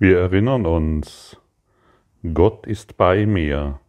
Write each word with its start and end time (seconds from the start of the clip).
Wir 0.00 0.20
erinnern 0.20 0.64
uns, 0.64 1.36
Gott 2.32 2.68
ist 2.68 2.96
bei 2.96 3.26
mir. 3.26 3.80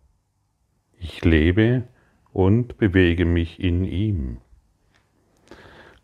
Ich 0.97 1.23
lebe 1.23 1.83
und 2.33 2.79
bewege 2.79 3.25
mich 3.25 3.59
in 3.59 3.85
ihm. 3.85 4.37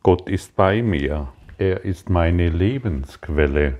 Gott 0.03 0.29
ist 0.29 0.55
bei 0.55 0.83
mir. 0.83 1.29
Er 1.57 1.85
ist 1.85 2.11
meine 2.11 2.49
Lebensquelle. 2.49 3.79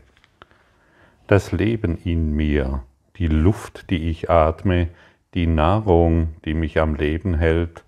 Das 1.28 1.51
Leben 1.51 1.99
in 2.03 2.35
mir, 2.35 2.81
die 3.17 3.28
Luft, 3.28 3.92
die 3.92 4.10
ich 4.10 4.28
atme, 4.28 4.89
die 5.35 5.46
Nahrung, 5.46 6.29
die 6.44 6.55
mich 6.55 6.79
am 6.79 6.96
Leben 6.96 7.35
hält, 7.35 7.83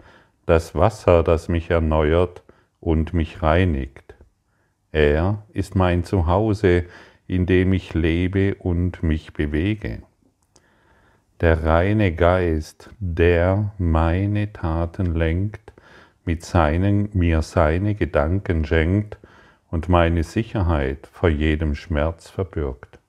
das 0.45 0.75
Wasser, 0.75 1.23
das 1.23 1.49
mich 1.49 1.71
erneuert 1.71 2.43
und 2.81 3.15
mich 3.15 3.41
reinigt. 3.41 4.13
Er 4.91 5.43
ist 5.53 5.75
mein 5.75 6.03
Zuhause, 6.03 6.85
in 7.27 7.45
dem 7.45 7.73
ich 7.73 7.93
lebe 7.93 8.55
und 8.55 9.03
mich 9.03 9.33
bewege. 9.33 10.01
Der 11.41 11.63
reine 11.63 12.15
Geist, 12.15 12.89
der 12.99 13.73
meine 13.77 14.51
Taten 14.53 15.13
lenkt, 15.13 15.73
mit 16.25 16.43
seinen, 16.43 17.09
mir 17.13 17.41
seine 17.41 17.95
Gedanken 17.95 18.65
schenkt 18.65 19.17
und 19.69 19.89
meine 19.89 20.23
Sicherheit 20.23 21.07
vor 21.11 21.29
jedem 21.29 21.75
Schmerz 21.75 22.29
verbürgt. 22.29 22.99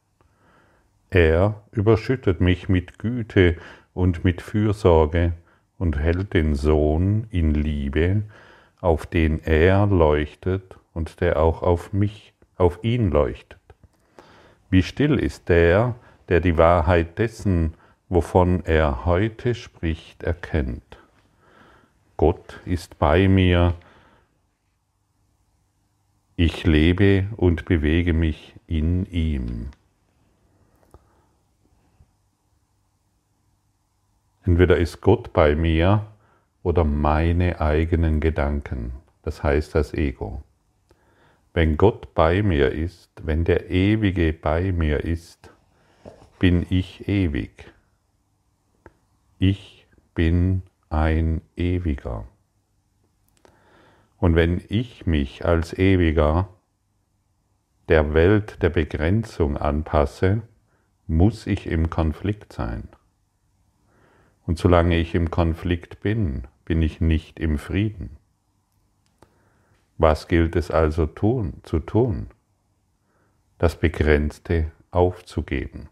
Er 1.10 1.62
überschüttet 1.72 2.40
mich 2.40 2.68
mit 2.68 2.98
Güte 2.98 3.56
und 3.94 4.24
mit 4.24 4.42
Fürsorge 4.42 5.32
und 5.78 5.98
hält 5.98 6.34
den 6.34 6.54
Sohn 6.54 7.26
in 7.30 7.54
Liebe, 7.54 8.24
auf 8.80 9.06
den 9.06 9.42
er 9.42 9.86
leuchtet 9.86 10.76
und 10.92 11.20
der 11.20 11.40
auch 11.40 11.62
auf 11.62 11.92
mich, 11.92 12.34
auf 12.56 12.80
ihn 12.82 13.10
leuchtet. 13.10 13.57
Wie 14.70 14.82
still 14.82 15.18
ist 15.18 15.48
der, 15.48 15.94
der 16.28 16.40
die 16.40 16.58
Wahrheit 16.58 17.18
dessen, 17.18 17.74
wovon 18.08 18.64
er 18.64 19.04
heute 19.04 19.54
spricht, 19.54 20.22
erkennt. 20.22 20.98
Gott 22.16 22.60
ist 22.64 22.98
bei 22.98 23.28
mir, 23.28 23.74
ich 26.36 26.64
lebe 26.64 27.28
und 27.36 27.64
bewege 27.64 28.12
mich 28.12 28.54
in 28.66 29.06
ihm. 29.06 29.70
Entweder 34.44 34.76
ist 34.76 35.00
Gott 35.00 35.32
bei 35.32 35.54
mir 35.54 36.06
oder 36.62 36.84
meine 36.84 37.60
eigenen 37.60 38.20
Gedanken, 38.20 38.92
das 39.22 39.42
heißt 39.42 39.74
das 39.74 39.94
Ego. 39.94 40.42
Wenn 41.58 41.76
Gott 41.76 42.14
bei 42.14 42.44
mir 42.44 42.70
ist, 42.70 43.10
wenn 43.24 43.42
der 43.42 43.68
Ewige 43.68 44.32
bei 44.32 44.70
mir 44.70 45.02
ist, 45.02 45.50
bin 46.38 46.64
ich 46.70 47.08
ewig. 47.08 47.50
Ich 49.40 49.88
bin 50.14 50.62
ein 50.88 51.40
Ewiger. 51.56 52.28
Und 54.18 54.36
wenn 54.36 54.62
ich 54.68 55.04
mich 55.06 55.44
als 55.46 55.76
Ewiger 55.76 56.48
der 57.88 58.14
Welt 58.14 58.62
der 58.62 58.70
Begrenzung 58.70 59.56
anpasse, 59.56 60.42
muss 61.08 61.48
ich 61.48 61.66
im 61.66 61.90
Konflikt 61.90 62.52
sein. 62.52 62.88
Und 64.46 64.58
solange 64.58 64.96
ich 64.96 65.16
im 65.16 65.32
Konflikt 65.32 65.98
bin, 65.98 66.46
bin 66.64 66.82
ich 66.82 67.00
nicht 67.00 67.40
im 67.40 67.58
Frieden. 67.58 68.17
Was 69.98 70.28
gilt 70.28 70.54
es 70.54 70.70
also 70.70 71.06
tun, 71.06 71.54
zu 71.64 71.80
tun? 71.80 72.28
Das 73.58 73.74
Begrenzte 73.74 74.70
aufzugeben. 74.92 75.88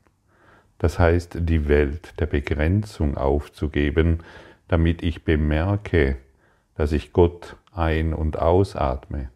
Das 0.79 1.01
heißt, 1.01 1.39
die 1.41 1.69
Welt 1.69 2.21
der 2.21 2.27
Begrenzung 2.27 3.17
aufzugeben, 3.17 4.21
damit 4.69 5.03
ich 5.03 5.25
bemerke, 5.25 6.19
dass 6.77 6.93
ich 6.93 7.13
Gott 7.13 7.57
ein- 7.73 8.15
und 8.15 8.39
ausatme, 8.39 9.31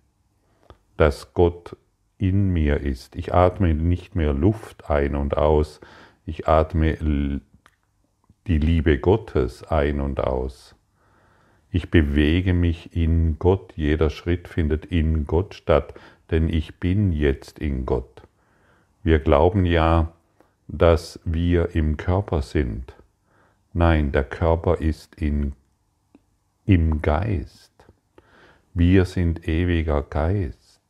dass 0.96 1.34
Gott 1.34 1.76
in 2.18 2.50
mir 2.50 2.80
ist. 2.80 3.16
Ich 3.16 3.34
atme 3.34 3.74
nicht 3.74 4.14
mehr 4.14 4.32
Luft 4.32 4.88
ein 4.88 5.16
und 5.16 5.36
aus, 5.36 5.80
ich 6.26 6.46
atme 6.46 7.40
die 8.46 8.58
Liebe 8.58 8.98
Gottes 8.98 9.64
ein 9.64 10.00
und 10.00 10.20
aus. 10.20 10.76
Ich 11.72 11.90
bewege 11.90 12.52
mich 12.52 12.96
in 12.96 13.38
Gott, 13.38 13.72
jeder 13.76 14.10
Schritt 14.10 14.48
findet 14.48 14.86
in 14.86 15.26
Gott 15.26 15.54
statt, 15.54 15.94
denn 16.30 16.48
ich 16.48 16.80
bin 16.80 17.12
jetzt 17.12 17.58
in 17.58 17.86
Gott. 17.86 18.22
Wir 19.02 19.20
glauben 19.20 19.64
ja, 19.64 20.12
dass 20.66 21.20
wir 21.24 21.74
im 21.74 21.96
Körper 21.96 22.42
sind. 22.42 22.94
Nein, 23.72 24.10
der 24.10 24.24
Körper 24.24 24.80
ist 24.80 25.14
in, 25.14 25.52
im 26.64 27.02
Geist. 27.02 27.72
Wir 28.74 29.04
sind 29.04 29.48
ewiger 29.48 30.02
Geist. 30.02 30.80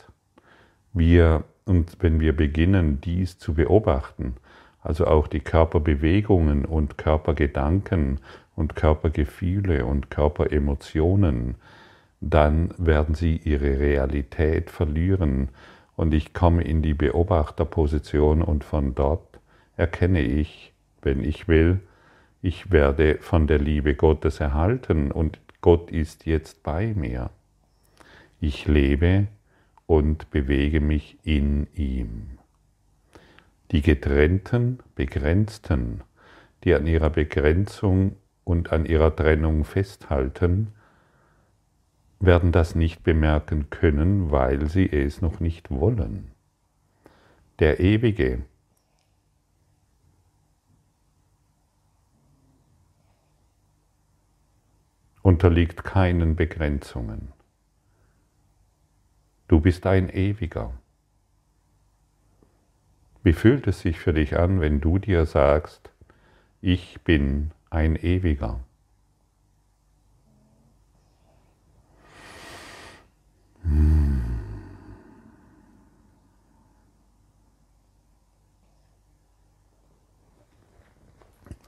Wir, 0.92 1.44
und 1.66 1.96
wenn 2.00 2.20
wir 2.20 2.34
beginnen, 2.34 3.00
dies 3.00 3.38
zu 3.38 3.54
beobachten, 3.54 4.36
also 4.82 5.06
auch 5.06 5.28
die 5.28 5.40
Körperbewegungen 5.40 6.64
und 6.64 6.96
Körpergedanken 6.96 8.20
und 8.60 8.76
Körpergefühle 8.76 9.86
und 9.86 10.10
Körperemotionen, 10.10 11.56
dann 12.20 12.72
werden 12.76 13.14
sie 13.14 13.36
ihre 13.36 13.80
Realität 13.80 14.70
verlieren 14.70 15.48
und 15.96 16.14
ich 16.14 16.34
komme 16.34 16.62
in 16.62 16.82
die 16.82 16.94
Beobachterposition 16.94 18.42
und 18.42 18.62
von 18.62 18.94
dort 18.94 19.40
erkenne 19.76 20.20
ich, 20.20 20.72
wenn 21.02 21.24
ich 21.24 21.48
will, 21.48 21.80
ich 22.42 22.70
werde 22.70 23.18
von 23.20 23.46
der 23.46 23.58
Liebe 23.58 23.94
Gottes 23.94 24.40
erhalten 24.40 25.10
und 25.10 25.40
Gott 25.62 25.90
ist 25.90 26.26
jetzt 26.26 26.62
bei 26.62 26.94
mir. 26.94 27.30
Ich 28.40 28.66
lebe 28.66 29.26
und 29.86 30.30
bewege 30.30 30.80
mich 30.80 31.18
in 31.22 31.66
ihm. 31.74 32.38
Die 33.70 33.82
getrennten, 33.82 34.78
begrenzten, 34.94 36.02
die 36.64 36.74
an 36.74 36.86
ihrer 36.86 37.10
Begrenzung 37.10 38.16
und 38.50 38.72
an 38.72 38.84
ihrer 38.84 39.14
Trennung 39.14 39.64
festhalten, 39.64 40.72
werden 42.18 42.50
das 42.50 42.74
nicht 42.74 43.04
bemerken 43.04 43.70
können, 43.70 44.32
weil 44.32 44.68
sie 44.68 44.90
es 44.90 45.22
noch 45.22 45.38
nicht 45.38 45.70
wollen. 45.70 46.32
Der 47.60 47.78
Ewige, 47.78 48.42
unterliegt 55.22 55.84
keinen 55.84 56.34
Begrenzungen. 56.34 57.32
Du 59.46 59.60
bist 59.60 59.86
ein 59.86 60.08
Ewiger. 60.08 60.72
Wie 63.22 63.34
fühlt 63.34 63.66
es 63.68 63.80
sich 63.80 64.00
für 64.00 64.14
dich 64.14 64.38
an, 64.38 64.60
wenn 64.60 64.80
du 64.80 64.98
dir 64.98 65.26
sagst, 65.26 65.90
ich 66.62 67.00
bin 67.02 67.52
ein 67.70 67.96
Ewiger? 67.96 68.60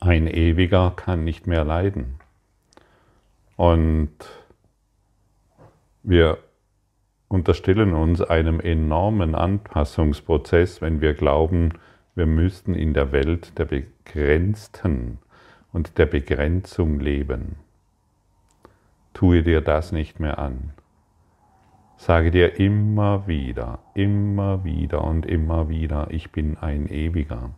Ein 0.01 0.27
Ewiger 0.27 0.93
kann 0.97 1.23
nicht 1.23 1.47
mehr 1.47 1.65
leiden. 1.65 2.19
Und 3.57 4.11
wir 6.03 6.39
unterstellen 7.29 7.95
uns 7.95 8.21
einem 8.21 8.59
enormen 8.59 9.37
Anpassungsprozess, 9.37 10.81
wenn 10.81 11.01
wir 11.01 11.15
glauben, 11.15 11.75
wir 12.17 12.27
müssten 12.27 12.75
in 12.75 12.95
der 12.95 13.13
Welt 13.13 13.57
der 13.59 13.67
Begrenzten 13.67 15.19
und 15.73 15.99
der 15.99 16.07
Begrenzung 16.07 17.01
leben. 17.01 17.57
Tue 19.15 19.43
dir 19.43 19.61
das 19.61 19.93
nicht 19.93 20.21
mehr 20.21 20.39
an. 20.39 20.73
Sage 21.97 22.31
dir 22.31 22.59
immer 22.59 23.27
wieder, 23.27 23.79
immer 23.95 24.65
wieder 24.65 25.05
und 25.05 25.25
immer 25.27 25.69
wieder, 25.69 26.09
ich 26.11 26.33
bin 26.33 26.57
ein 26.59 26.89
Ewiger. 26.89 27.51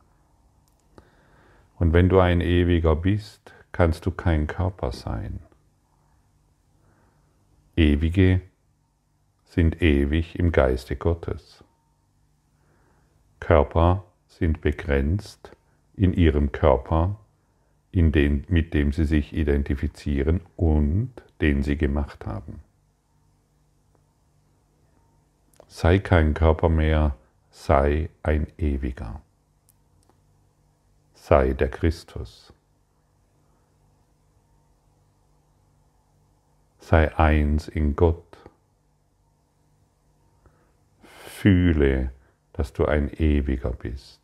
Und 1.78 1.92
wenn 1.92 2.08
du 2.08 2.20
ein 2.20 2.40
Ewiger 2.40 2.94
bist, 2.94 3.54
kannst 3.72 4.06
du 4.06 4.10
kein 4.10 4.46
Körper 4.46 4.92
sein. 4.92 5.40
Ewige 7.76 8.40
sind 9.44 9.82
ewig 9.82 10.38
im 10.38 10.52
Geiste 10.52 10.94
Gottes. 10.96 11.64
Körper 13.40 14.04
sind 14.28 14.60
begrenzt 14.60 15.52
in 15.96 16.12
ihrem 16.12 16.52
Körper, 16.52 17.18
den, 17.94 18.44
mit 18.48 18.74
dem 18.74 18.92
sie 18.92 19.04
sich 19.04 19.32
identifizieren 19.32 20.40
und 20.56 21.12
den 21.40 21.62
sie 21.62 21.76
gemacht 21.76 22.26
haben. 22.26 22.60
Sei 25.68 25.98
kein 25.98 26.34
Körper 26.34 26.68
mehr, 26.68 27.16
sei 27.50 28.10
ein 28.22 28.46
Ewiger. 28.58 29.20
sei 31.14 31.54
der 31.54 31.70
Christus. 31.70 32.52
Sei 36.78 37.16
eins 37.16 37.66
in 37.66 37.96
Gott. 37.96 38.36
Fühle, 41.02 42.12
dass 42.52 42.74
du 42.74 42.84
ein 42.84 43.10
ewiger 43.10 43.70
bist. 43.70 44.20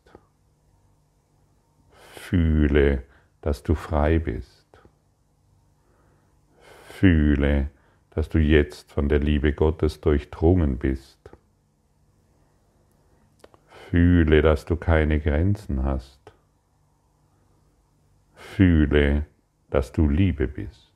Fühle, 2.13 3.03
dass 3.41 3.63
du 3.63 3.75
frei 3.75 4.19
bist. 4.19 4.67
Fühle, 6.89 7.69
dass 8.11 8.29
du 8.29 8.37
jetzt 8.37 8.91
von 8.91 9.09
der 9.09 9.19
Liebe 9.19 9.53
Gottes 9.53 10.01
durchdrungen 10.01 10.77
bist. 10.77 11.17
Fühle, 13.89 14.41
dass 14.41 14.65
du 14.65 14.75
keine 14.75 15.19
Grenzen 15.19 15.83
hast. 15.83 16.19
Fühle, 18.35 19.25
dass 19.69 19.91
du 19.91 20.07
Liebe 20.07 20.47
bist. 20.47 20.90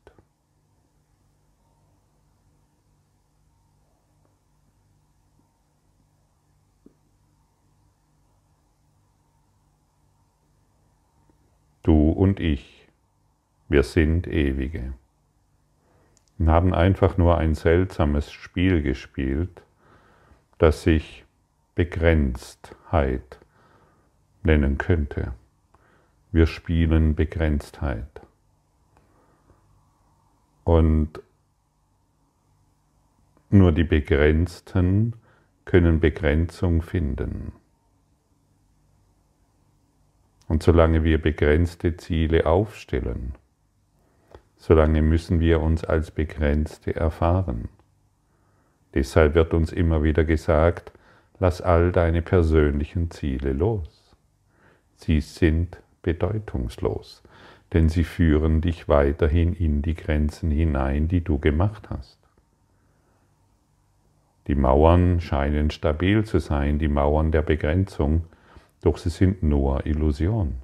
Du 11.85 12.09
und 12.09 12.39
ich, 12.39 12.87
wir 13.69 13.83
sind 13.83 14.25
ewige 14.25 14.95
und 16.39 16.49
haben 16.49 16.73
einfach 16.73 17.19
nur 17.19 17.37
ein 17.37 17.53
seltsames 17.53 18.31
Spiel 18.31 18.81
gespielt, 18.81 19.61
das 20.57 20.81
sich 20.81 21.25
Begrenztheit 21.75 23.39
nennen 24.41 24.79
könnte. 24.79 25.35
Wir 26.31 26.47
spielen 26.47 27.13
Begrenztheit. 27.13 28.19
Und 30.63 31.21
nur 33.51 33.71
die 33.71 33.83
Begrenzten 33.83 35.13
können 35.65 35.99
Begrenzung 35.99 36.81
finden. 36.81 37.51
Und 40.56 40.63
solange 40.63 41.04
wir 41.04 41.22
begrenzte 41.22 41.98
Ziele 41.98 42.46
aufstellen, 42.46 43.34
solange 44.56 45.02
müssen 45.02 45.42
wir 45.42 45.60
uns 45.60 45.84
als 45.84 46.12
Begrenzte 46.12 46.96
erfahren. 46.96 47.68
Deshalb 48.94 49.36
wird 49.36 49.54
uns 49.54 49.74
immer 49.74 50.02
wieder 50.02 50.24
gesagt, 50.24 50.94
lass 51.40 51.62
all 51.62 51.92
deine 51.92 52.22
persönlichen 52.22 53.12
Ziele 53.12 53.52
los. 53.52 54.16
Sie 54.96 55.19
sind 55.19 55.78
bedeutungslos, 56.04 57.22
denn 57.74 57.90
sie 57.90 58.06
führen 58.06 58.62
dich 58.62 58.88
weiterhin 58.88 59.52
in 59.52 59.81
die 59.81 59.96
Grenzen 59.96 60.52
hinein, 60.52 61.10
die 61.10 61.19
du 61.19 61.38
gemacht 61.38 61.90
hast. 61.90 62.18
Die 64.48 64.56
Mauern 64.56 65.19
scheinen 65.19 65.69
stabil 65.69 66.24
zu 66.24 66.40
sein, 66.40 66.80
die 66.80 66.88
Mauern 66.88 67.34
der 67.34 67.42
Begrenzung, 67.42 68.24
doch 68.85 68.97
sie 68.99 69.09
sind 69.09 69.41
nur 69.41 69.85
Illusion. 69.87 70.61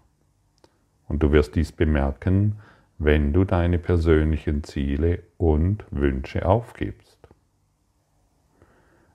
Und 1.07 1.23
du 1.23 1.31
wirst 1.31 1.55
dies 1.55 1.71
bemerken, 1.71 2.59
wenn 2.99 3.33
du 3.33 3.45
deine 3.45 3.79
persönlichen 3.79 4.63
Ziele 4.63 5.23
und 5.37 5.83
Wünsche 5.89 6.45
aufgibst. 6.45 7.17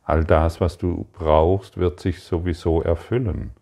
All 0.03 0.25
das, 0.25 0.61
was 0.61 0.77
du 0.77 1.07
brauchst, 1.13 1.77
wird 1.77 2.01
sich 2.01 2.21
sowieso 2.21 2.83
erfüllen. 2.83 3.53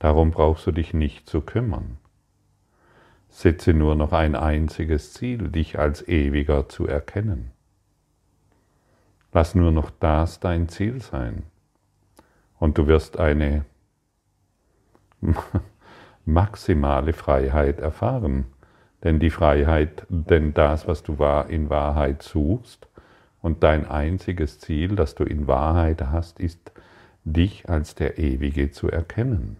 Darum 0.00 0.32
brauchst 0.32 0.66
du 0.66 0.72
dich 0.72 0.94
nicht 0.94 1.28
zu 1.28 1.40
kümmern. 1.40 1.98
Setze 3.28 3.72
nur 3.72 3.94
noch 3.94 4.12
ein 4.12 4.34
einziges 4.34 5.12
Ziel, 5.12 5.48
dich 5.48 5.78
als 5.78 6.06
ewiger 6.08 6.68
zu 6.68 6.88
erkennen. 6.88 7.52
Lass 9.32 9.54
nur 9.54 9.70
noch 9.70 9.90
das 9.90 10.40
dein 10.40 10.68
Ziel 10.68 11.00
sein. 11.00 11.44
Und 12.58 12.78
du 12.78 12.88
wirst 12.88 13.18
eine 13.18 13.64
maximale 16.24 17.12
Freiheit 17.12 17.80
erfahren. 17.80 18.46
Denn 19.02 19.18
die 19.18 19.30
Freiheit, 19.30 20.06
denn 20.08 20.54
das, 20.54 20.88
was 20.88 21.02
du 21.02 21.14
in 21.48 21.68
Wahrheit 21.68 22.22
suchst 22.22 22.88
und 23.42 23.62
dein 23.62 23.86
einziges 23.86 24.58
Ziel, 24.58 24.96
das 24.96 25.14
du 25.14 25.24
in 25.24 25.46
Wahrheit 25.46 26.00
hast, 26.02 26.40
ist, 26.40 26.72
dich 27.24 27.68
als 27.68 27.94
der 27.94 28.18
Ewige 28.18 28.70
zu 28.70 28.90
erkennen. 28.90 29.58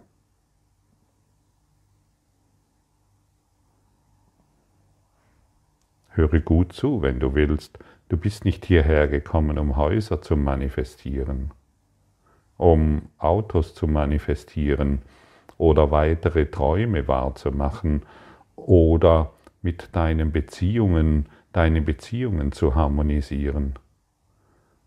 Höre 6.11 6.41
gut 6.41 6.73
zu, 6.73 7.03
wenn 7.03 7.19
du 7.21 7.35
willst. 7.35 7.79
Du 8.09 8.17
bist 8.17 8.45
nicht 8.45 8.65
hierher 8.65 9.09
gekommen, 9.09 9.59
um 9.59 9.77
Häuser 9.77 10.23
zu 10.23 10.37
manifestieren, 10.37 11.51
um 12.57 13.09
Autos 13.19 13.75
zu 13.75 13.89
manifestieren 13.89 15.03
oder 15.59 15.91
weitere 15.91 16.47
Träume 16.47 17.09
wahrzumachen 17.09 18.03
oder 18.57 19.33
mit 19.63 19.95
deinen 19.97 20.33
Beziehungen, 20.33 21.27
deine 21.53 21.81
Beziehungen 21.81 22.53
zu 22.53 22.75
harmonisieren. 22.75 23.75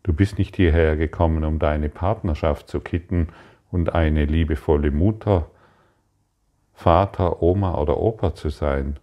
Du 0.04 0.14
bist 0.14 0.38
nicht 0.38 0.56
hierher 0.56 0.96
gekommen, 0.96 1.44
um 1.44 1.60
deine 1.60 1.90
Partnerschaft 1.90 2.70
zu 2.70 2.80
kitten 2.80 3.28
und 3.72 3.94
eine 3.94 4.26
liebevolle 4.26 4.92
Mutter, 4.92 5.50
Vater, 6.74 7.42
Oma 7.42 7.76
oder 7.76 7.98
Opa 7.98 8.36
zu 8.36 8.50
sein. 8.50 9.00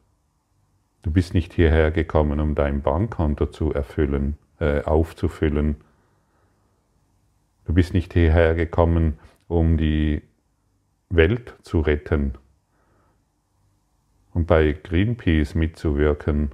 Du 1.02 1.10
bist 1.10 1.34
nicht 1.34 1.52
hierher 1.52 1.90
gekommen, 1.90 2.40
um 2.40 2.55
dein 2.55 2.81
Bankkonto 2.81 3.46
zu 3.46 3.75
erfüllen, 3.75 4.38
äh, 4.60 4.82
aufzufüllen. 4.82 5.76
Du 7.67 7.75
bist 7.75 7.93
nicht 7.93 8.12
hierher 8.12 8.55
gekommen, 8.55 9.19
um 9.49 9.76
die 9.76 10.22
Welt 11.11 11.55
zu 11.62 11.81
retten 11.81 12.39
und 14.33 14.47
bei 14.47 14.73
Greenpeace 14.73 15.55
mitzuwirken. 15.55 16.51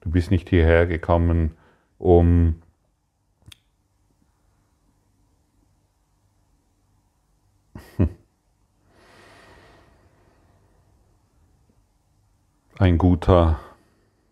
Du 0.00 0.10
bist 0.10 0.30
nicht 0.30 0.48
hierher 0.48 0.86
gekommen, 0.86 1.56
um 1.98 2.62
ein 12.78 12.96
guter 12.98 13.60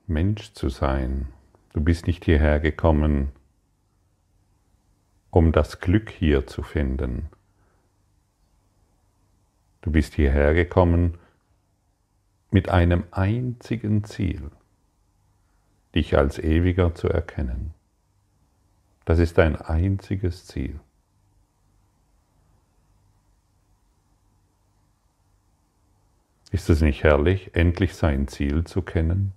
Mensch 0.06 0.52
zu 0.52 0.68
sein. 0.68 1.28
Du 1.72 1.80
bist 1.82 2.06
nicht 2.06 2.24
hierher 2.24 2.60
gekommen, 2.60 3.32
um 5.30 5.52
das 5.52 5.80
Glück 5.80 6.10
hier 6.10 6.46
zu 6.46 6.62
finden. 6.62 7.28
Du 9.86 9.92
bist 9.92 10.14
hierher 10.14 10.52
gekommen, 10.52 11.16
mit 12.50 12.68
einem 12.68 13.04
einzigen 13.12 14.02
Ziel, 14.02 14.50
dich 15.94 16.18
als 16.18 16.40
ewiger 16.40 16.96
zu 16.96 17.08
erkennen. 17.08 17.72
Das 19.04 19.20
ist 19.20 19.38
dein 19.38 19.54
einziges 19.54 20.44
Ziel. 20.44 20.80
Ist 26.50 26.68
es 26.68 26.80
nicht 26.80 27.04
herrlich, 27.04 27.54
endlich 27.54 27.94
sein 27.94 28.26
Ziel 28.26 28.64
zu 28.64 28.82
kennen? 28.82 29.34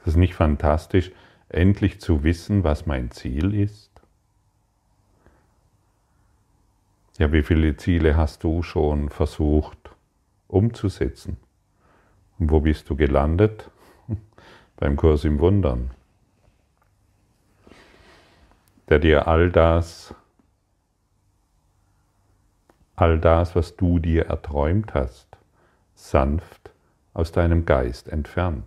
Ist 0.00 0.08
es 0.08 0.16
nicht 0.16 0.34
fantastisch, 0.34 1.10
endlich 1.48 2.02
zu 2.02 2.22
wissen, 2.22 2.64
was 2.64 2.84
mein 2.84 3.10
Ziel 3.10 3.54
ist? 3.54 3.93
Ja, 7.16 7.32
wie 7.32 7.42
viele 7.42 7.76
Ziele 7.76 8.16
hast 8.16 8.42
du 8.42 8.62
schon 8.64 9.08
versucht 9.08 9.94
umzusetzen? 10.48 11.36
Und 12.40 12.50
wo 12.50 12.60
bist 12.60 12.90
du 12.90 12.96
gelandet? 12.96 13.70
Beim 14.76 14.96
Kurs 14.96 15.24
im 15.24 15.38
Wundern, 15.38 15.92
der 18.88 18.98
dir 18.98 19.28
all 19.28 19.52
das, 19.52 20.12
all 22.96 23.20
das, 23.20 23.54
was 23.54 23.76
du 23.76 24.00
dir 24.00 24.26
erträumt 24.26 24.94
hast, 24.94 25.28
sanft 25.94 26.72
aus 27.12 27.30
deinem 27.30 27.64
Geist 27.64 28.08
entfernt. 28.08 28.66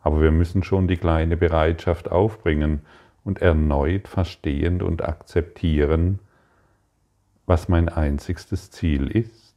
Aber 0.00 0.22
wir 0.22 0.30
müssen 0.30 0.62
schon 0.62 0.88
die 0.88 0.96
kleine 0.96 1.36
Bereitschaft 1.36 2.10
aufbringen 2.10 2.80
und 3.24 3.42
erneut 3.42 4.08
verstehend 4.08 4.82
und 4.82 5.02
akzeptieren, 5.02 6.20
was 7.46 7.68
mein 7.68 7.88
einzigstes 7.88 8.70
Ziel 8.70 9.08
ist. 9.08 9.54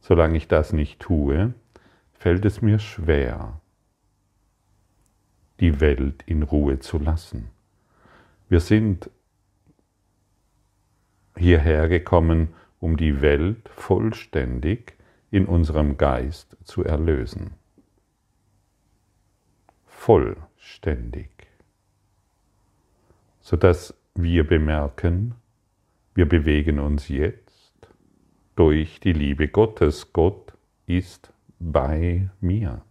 Solange 0.00 0.36
ich 0.36 0.48
das 0.48 0.72
nicht 0.72 1.00
tue, 1.00 1.54
fällt 2.12 2.44
es 2.44 2.62
mir 2.62 2.78
schwer, 2.78 3.60
die 5.60 5.80
Welt 5.80 6.22
in 6.26 6.42
Ruhe 6.42 6.78
zu 6.78 6.98
lassen. 6.98 7.48
Wir 8.48 8.60
sind 8.60 9.10
hierher 11.36 11.88
gekommen, 11.88 12.54
um 12.80 12.96
die 12.96 13.20
Welt 13.20 13.68
vollständig 13.68 14.96
in 15.30 15.46
unserem 15.46 15.96
Geist 15.98 16.56
zu 16.64 16.84
erlösen. 16.84 17.52
Vollständig. 19.86 21.30
Sodass 23.40 23.94
wir 24.14 24.46
bemerken, 24.46 25.34
wir 26.18 26.28
bewegen 26.28 26.80
uns 26.80 27.06
jetzt 27.06 27.88
durch 28.56 28.98
die 28.98 29.12
Liebe 29.12 29.46
Gottes. 29.46 30.12
Gott 30.12 30.52
ist 30.84 31.32
bei 31.60 32.28
mir. 32.40 32.82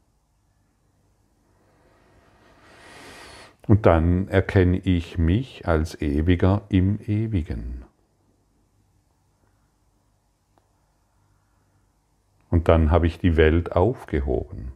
Und 3.68 3.86
dann 3.86 4.30
erkenne 4.30 4.78
ich 4.78 5.18
mich 5.18 5.68
als 5.68 6.02
Ewiger 6.02 6.62
im 6.70 7.02
Ewigen. 7.02 7.84
Und 12.50 12.70
dann 12.70 12.92
habe 12.92 13.08
ich 13.08 13.20
die 13.20 13.36
Welt 13.36 13.74
aufgehoben. 13.74 14.72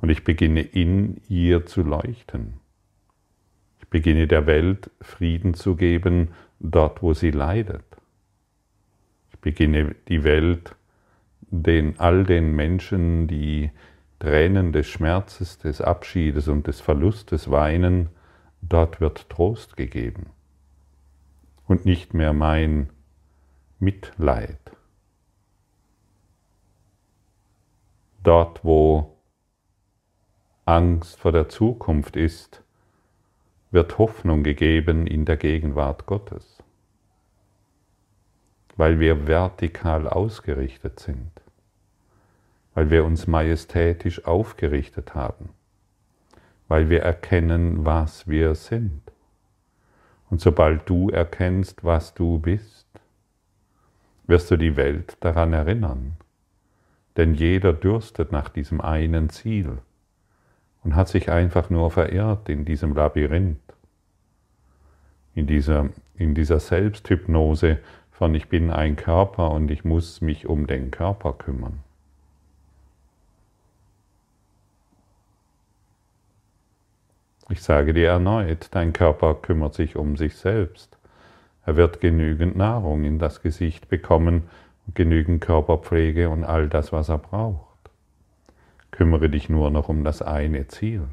Und 0.00 0.08
ich 0.08 0.24
beginne 0.24 0.62
in 0.62 1.20
ihr 1.28 1.66
zu 1.66 1.82
leuchten. 1.82 2.63
Beginne 3.94 4.26
der 4.26 4.48
Welt 4.48 4.90
Frieden 5.00 5.54
zu 5.54 5.76
geben, 5.76 6.30
dort 6.58 7.00
wo 7.00 7.14
sie 7.14 7.30
leidet. 7.30 7.84
Ich 9.30 9.38
beginne 9.38 9.94
die 10.08 10.24
Welt 10.24 10.74
den 11.42 12.00
all 12.00 12.24
den 12.24 12.56
Menschen, 12.56 13.28
die 13.28 13.70
Tränen 14.18 14.72
des 14.72 14.88
Schmerzes, 14.88 15.58
des 15.58 15.80
Abschiedes 15.80 16.48
und 16.48 16.66
des 16.66 16.80
Verlustes 16.80 17.52
weinen, 17.52 18.08
dort 18.62 19.00
wird 19.00 19.30
Trost 19.30 19.76
gegeben 19.76 20.26
und 21.68 21.84
nicht 21.84 22.14
mehr 22.14 22.32
mein 22.32 22.90
Mitleid. 23.78 24.72
Dort, 28.24 28.64
wo 28.64 29.16
Angst 30.64 31.16
vor 31.16 31.30
der 31.30 31.48
Zukunft 31.48 32.16
ist, 32.16 32.63
wird 33.74 33.98
Hoffnung 33.98 34.42
gegeben 34.42 35.06
in 35.06 35.26
der 35.26 35.36
Gegenwart 35.36 36.06
Gottes, 36.06 36.62
weil 38.76 38.98
wir 39.00 39.26
vertikal 39.26 40.08
ausgerichtet 40.08 40.98
sind 40.98 41.44
weil 42.74 42.90
wir 42.90 43.04
uns 43.04 43.26
majestätisch 43.26 44.24
aufgerichtet 44.26 45.14
haben, 45.14 45.50
weil 46.68 46.90
wir 46.90 47.02
erkennen, 47.02 47.86
was 47.86 48.28
wir 48.28 48.54
sind. 48.54 49.00
Und 50.28 50.40
sobald 50.40 50.88
du 50.88 51.08
erkennst, 51.10 51.84
was 51.84 52.14
du 52.14 52.38
bist, 52.40 52.88
wirst 54.26 54.50
du 54.50 54.56
die 54.56 54.76
Welt 54.76 55.16
daran 55.20 55.52
erinnern. 55.52 56.16
Denn 57.16 57.34
jeder 57.34 57.72
dürstet 57.72 58.32
nach 58.32 58.48
diesem 58.48 58.80
einen 58.80 59.30
Ziel 59.30 59.78
und 60.84 60.94
hat 60.94 61.08
sich 61.08 61.30
einfach 61.30 61.70
nur 61.70 61.90
verirrt 61.90 62.48
in 62.48 62.64
diesem 62.64 62.94
Labyrinth, 62.94 63.58
in 65.34 65.46
dieser, 65.46 65.88
in 66.16 66.34
dieser 66.34 66.60
Selbsthypnose 66.60 67.78
von 68.12 68.34
ich 68.34 68.48
bin 68.48 68.70
ein 68.70 68.94
Körper 68.94 69.50
und 69.50 69.70
ich 69.70 69.84
muss 69.84 70.20
mich 70.20 70.46
um 70.46 70.66
den 70.66 70.90
Körper 70.90 71.32
kümmern. 71.32 71.80
Ich 77.50 77.62
sage 77.62 77.92
dir 77.92 78.08
erneut, 78.08 78.68
dein 78.70 78.92
Körper 78.92 79.34
kümmert 79.34 79.74
sich 79.74 79.96
um 79.96 80.16
sich 80.16 80.36
selbst. 80.36 80.96
Er 81.66 81.76
wird 81.76 82.00
genügend 82.00 82.56
Nahrung 82.56 83.04
in 83.04 83.18
das 83.18 83.42
Gesicht 83.42 83.88
bekommen 83.88 84.44
genügend 84.92 85.40
Körperpflege 85.40 86.28
und 86.28 86.44
all 86.44 86.68
das, 86.68 86.92
was 86.92 87.08
er 87.08 87.18
braucht. 87.18 87.73
Kümmere 88.94 89.28
dich 89.28 89.48
nur 89.48 89.72
noch 89.72 89.88
um 89.88 90.04
das 90.04 90.22
eine 90.22 90.68
Ziel 90.68 91.08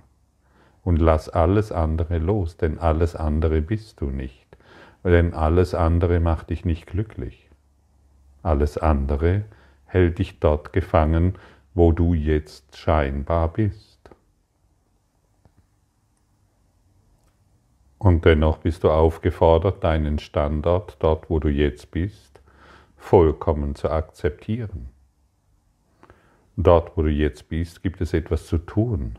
und 0.84 0.98
lass 0.98 1.30
alles 1.30 1.72
andere 1.72 2.20
los, 2.20 2.56
denn 2.56 2.78
alles 2.78 3.16
andere 3.16 3.60
bist 3.64 4.02
du 4.02 4.12
nicht, 4.12 4.46
denn 5.04 5.34
alles 5.34 5.74
andere 5.74 6.20
macht 6.20 6.52
dich 6.52 6.64
nicht 6.64 6.86
glücklich. 6.86 7.50
Alles 8.44 8.78
andere 8.78 9.46
hält 9.86 10.20
dich 10.20 10.40
dort 10.40 10.74
gefangen, 10.74 11.40
wo 11.74 11.92
du 11.92 12.14
jetzt 12.14 12.78
scheinbar 12.78 13.52
bist. 13.52 14.12
Und 17.98 18.26
dennoch 18.26 18.60
bist 18.60 18.84
du 18.84 18.92
aufgefordert, 18.92 19.84
deinen 19.84 20.20
Standard 20.20 20.98
dort, 21.00 21.32
wo 21.32 21.40
du 21.40 21.50
jetzt 21.50 21.90
bist, 21.90 22.42
vollkommen 22.96 23.74
zu 23.74 23.90
akzeptieren. 23.90 24.91
Dort, 26.64 26.96
wo 26.96 27.02
du 27.02 27.10
jetzt 27.10 27.50
bist, 27.50 27.82
gibt 27.82 28.02
es 28.02 28.14
etwas 28.14 28.46
zu 28.46 28.60
tun. 28.60 29.18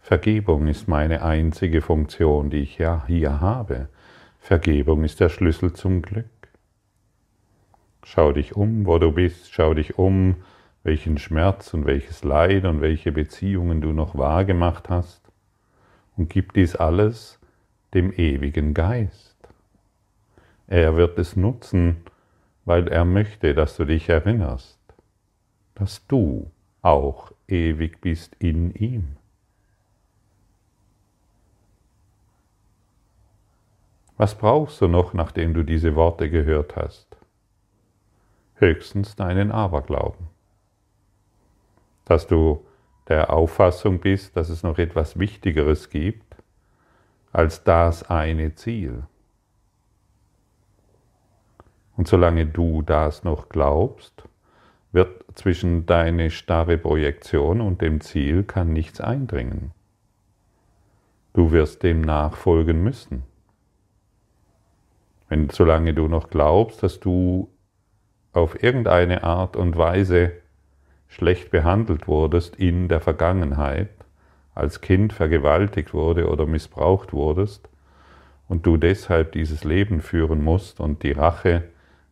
Vergebung 0.00 0.66
ist 0.66 0.88
meine 0.88 1.22
einzige 1.22 1.82
Funktion, 1.82 2.48
die 2.48 2.60
ich 2.60 2.78
ja 2.78 3.04
hier 3.06 3.40
habe. 3.40 3.88
Vergebung 4.38 5.04
ist 5.04 5.20
der 5.20 5.28
Schlüssel 5.28 5.74
zum 5.74 6.00
Glück. 6.00 6.24
Schau 8.04 8.32
dich 8.32 8.56
um, 8.56 8.86
wo 8.86 8.98
du 8.98 9.12
bist, 9.12 9.52
schau 9.52 9.74
dich 9.74 9.98
um, 9.98 10.36
welchen 10.82 11.18
Schmerz 11.18 11.74
und 11.74 11.84
welches 11.84 12.24
Leid 12.24 12.64
und 12.64 12.80
welche 12.80 13.12
Beziehungen 13.12 13.82
du 13.82 13.92
noch 13.92 14.16
wahrgemacht 14.16 14.88
hast 14.88 15.20
und 16.16 16.30
gib 16.30 16.54
dies 16.54 16.74
alles 16.74 17.38
dem 17.92 18.12
ewigen 18.12 18.72
Geist. 18.72 19.36
Er 20.68 20.96
wird 20.96 21.18
es 21.18 21.36
nutzen, 21.36 21.98
weil 22.64 22.88
er 22.88 23.04
möchte, 23.04 23.52
dass 23.52 23.76
du 23.76 23.84
dich 23.84 24.08
erinnerst, 24.08 24.77
dass 25.78 26.04
du 26.06 26.50
auch 26.82 27.32
ewig 27.46 28.00
bist 28.00 28.34
in 28.40 28.72
ihm. 28.74 29.16
Was 34.16 34.36
brauchst 34.36 34.80
du 34.80 34.88
noch, 34.88 35.14
nachdem 35.14 35.54
du 35.54 35.62
diese 35.62 35.94
Worte 35.94 36.28
gehört 36.28 36.74
hast? 36.74 37.16
Höchstens 38.56 39.14
deinen 39.14 39.52
Aberglauben. 39.52 40.26
Dass 42.04 42.26
du 42.26 42.66
der 43.06 43.32
Auffassung 43.32 44.00
bist, 44.00 44.36
dass 44.36 44.48
es 44.48 44.64
noch 44.64 44.78
etwas 44.78 45.18
Wichtigeres 45.20 45.90
gibt, 45.90 46.36
als 47.30 47.62
das 47.62 48.10
eine 48.10 48.56
Ziel. 48.56 49.04
Und 51.96 52.08
solange 52.08 52.46
du 52.46 52.82
das 52.82 53.22
noch 53.22 53.48
glaubst, 53.48 54.24
wird 54.92 55.24
zwischen 55.34 55.86
deine 55.86 56.30
starre 56.30 56.78
Projektion 56.78 57.60
und 57.60 57.82
dem 57.82 58.00
Ziel 58.00 58.42
kann 58.42 58.72
nichts 58.72 59.00
eindringen. 59.00 59.72
Du 61.34 61.52
wirst 61.52 61.82
dem 61.82 62.00
nachfolgen 62.00 62.82
müssen. 62.82 63.22
Wenn 65.28 65.50
solange 65.50 65.92
du 65.92 66.08
noch 66.08 66.30
glaubst, 66.30 66.82
dass 66.82 67.00
du 67.00 67.50
auf 68.32 68.62
irgendeine 68.62 69.24
Art 69.24 69.56
und 69.56 69.76
Weise 69.76 70.32
schlecht 71.06 71.50
behandelt 71.50 72.08
wurdest 72.08 72.56
in 72.56 72.88
der 72.88 73.00
Vergangenheit, 73.00 73.90
als 74.54 74.80
Kind 74.80 75.12
vergewaltigt 75.12 75.94
wurde 75.94 76.28
oder 76.28 76.46
missbraucht 76.46 77.12
wurdest 77.12 77.68
und 78.48 78.66
du 78.66 78.76
deshalb 78.76 79.32
dieses 79.32 79.64
Leben 79.64 80.00
führen 80.00 80.42
musst 80.42 80.80
und 80.80 81.02
die 81.02 81.12
Rache, 81.12 81.64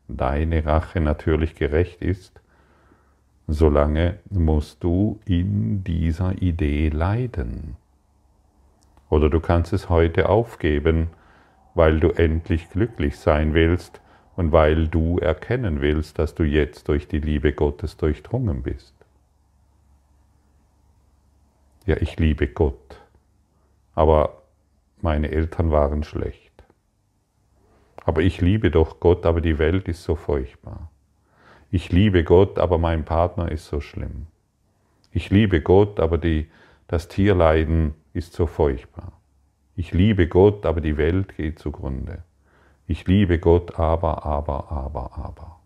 deine 0.08 0.64
Rache 0.64 1.00
natürlich 1.00 1.56
gerecht 1.56 2.02
ist, 2.02 2.40
solange 3.46 4.18
musst 4.30 4.82
du 4.82 5.20
in 5.24 5.84
dieser 5.84 6.40
Idee 6.40 6.88
leiden. 6.88 7.76
Oder 9.08 9.30
du 9.30 9.40
kannst 9.40 9.72
es 9.72 9.88
heute 9.88 10.28
aufgeben, 10.28 11.08
weil 11.74 12.00
du 12.00 12.10
endlich 12.10 12.70
glücklich 12.70 13.18
sein 13.18 13.54
willst 13.54 14.00
und 14.34 14.52
weil 14.52 14.88
du 14.88 15.18
erkennen 15.18 15.80
willst, 15.80 16.18
dass 16.18 16.34
du 16.34 16.42
jetzt 16.42 16.88
durch 16.88 17.06
die 17.06 17.20
Liebe 17.20 17.52
Gottes 17.52 17.96
durchdrungen 17.96 18.62
bist 18.62 18.96
ja, 21.86 21.96
ich 22.00 22.18
liebe 22.18 22.48
Gott, 22.48 23.00
aber 23.94 24.42
meine 25.00 25.30
Eltern 25.30 25.70
waren 25.70 26.02
schlecht. 26.02 26.52
Aber 28.04 28.22
ich 28.22 28.40
liebe 28.40 28.70
doch 28.70 29.00
Gott, 29.00 29.24
aber 29.24 29.40
die 29.40 29.58
Welt 29.58 29.88
ist 29.88 30.02
so 30.02 30.16
furchtbar. 30.16 30.90
Ich 31.70 31.90
liebe 31.90 32.22
Gott, 32.24 32.58
aber 32.58 32.78
mein 32.78 33.04
Partner 33.04 33.50
ist 33.50 33.66
so 33.66 33.80
schlimm. 33.80 34.26
Ich 35.10 35.30
liebe 35.30 35.60
Gott, 35.60 35.98
aber 35.98 36.18
die, 36.18 36.48
das 36.88 37.08
Tierleiden 37.08 37.94
ist 38.12 38.32
so 38.34 38.46
furchtbar. 38.46 39.12
Ich 39.74 39.92
liebe 39.92 40.28
Gott, 40.28 40.64
aber 40.64 40.80
die 40.80 40.96
Welt 40.96 41.36
geht 41.36 41.58
zugrunde. 41.58 42.22
Ich 42.86 43.06
liebe 43.06 43.38
Gott, 43.38 43.78
aber, 43.78 44.24
aber, 44.24 44.70
aber, 44.70 45.18
aber. 45.18 45.60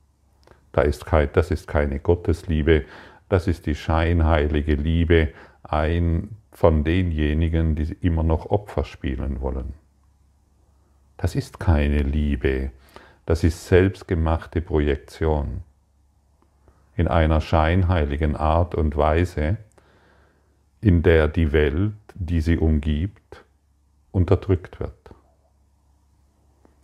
Da 0.73 0.83
ist 0.83 1.05
kein, 1.05 1.29
das 1.33 1.51
ist 1.51 1.69
keine 1.69 2.01
Gottesliebe, 2.01 2.85
das 3.29 3.47
ist 3.47 3.67
die 3.67 3.75
scheinheilige 3.75 4.75
Liebe 4.75 5.33
ein 5.63 6.37
von 6.53 6.83
denjenigen, 6.83 7.77
die 7.77 7.93
immer 8.01 8.23
noch 8.23 8.47
Opfer 8.47 8.85
spielen 8.85 9.41
wollen. 9.41 9.75
Das 11.17 11.35
ist 11.35 11.61
keine 11.61 11.99
Liebe, 11.99 12.71
Das 13.27 13.45
ist 13.45 13.69
selbstgemachte 13.69 14.61
Projektion 14.61 15.63
in 17.01 17.09
einer 17.09 17.41
scheinheiligen 17.41 18.37
Art 18.37 18.75
und 18.75 18.95
Weise, 18.95 19.57
in 20.83 21.03
der 21.03 21.29
die 21.29 21.51
Welt, 21.51 21.95
die 22.15 22.43
sie 22.43 22.59
umgibt, 22.59 23.43
unterdrückt 24.13 24.81
wird. 24.81 24.93